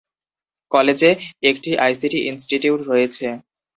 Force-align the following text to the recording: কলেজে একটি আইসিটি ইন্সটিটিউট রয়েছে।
কলেজে 0.71 1.09
একটি 1.43 1.71
আইসিটি 1.85 2.19
ইন্সটিটিউট 2.29 2.79
রয়েছে। 2.87 3.25